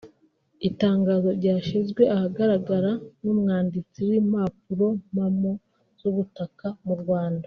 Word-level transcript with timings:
Itangazo 0.69 1.29
ryashyizwe 1.39 2.03
ahagaragara 2.15 2.91
n’umwanditsi 3.23 3.99
w’impapurompamo 4.09 5.51
z’ubutaka 5.99 6.67
mu 6.87 6.95
Rwanda 7.01 7.39